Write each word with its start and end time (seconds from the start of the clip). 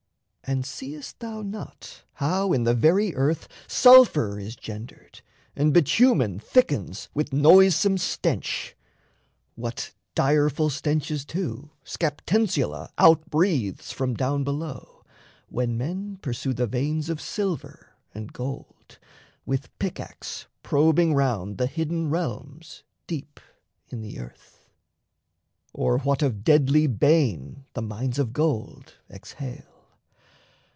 And 0.43 0.65
seest 0.65 1.19
thou 1.21 1.41
not 1.43 2.03
how 2.15 2.51
in 2.51 2.63
the 2.65 2.73
very 2.73 3.15
earth 3.15 3.47
Sulphur 3.67 4.37
is 4.37 4.57
gendered 4.57 5.21
and 5.55 5.73
bitumen 5.73 6.39
thickens 6.41 7.07
With 7.13 7.31
noisome 7.31 7.97
stench? 7.97 8.75
What 9.55 9.93
direful 10.13 10.69
stenches, 10.69 11.23
too, 11.23 11.69
Scaptensula 11.85 12.89
out 12.97 13.29
breathes 13.29 13.93
from 13.93 14.13
down 14.13 14.43
below, 14.43 15.05
When 15.47 15.77
men 15.77 16.17
pursue 16.17 16.53
the 16.53 16.67
veins 16.67 17.07
of 17.09 17.21
silver 17.21 17.93
and 18.13 18.33
gold, 18.33 18.99
With 19.45 19.69
pick 19.79 20.01
axe 20.01 20.47
probing 20.63 21.13
round 21.13 21.59
the 21.59 21.67
hidden 21.67 22.09
realms 22.09 22.83
Deep 23.07 23.39
in 23.87 24.01
the 24.01 24.19
earth? 24.19 24.67
Or 25.71 25.97
what 25.99 26.21
of 26.21 26.43
deadly 26.43 26.87
bane 26.87 27.67
The 27.73 27.81
mines 27.83 28.19
of 28.19 28.33
gold 28.33 28.95
exhale? 29.09 29.67